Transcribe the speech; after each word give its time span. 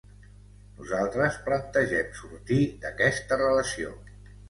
Nosaltres 0.79 1.37
plantegem 1.51 2.09
sortir 2.23 2.61
d’aquesta 2.83 3.43
relació. 3.47 3.99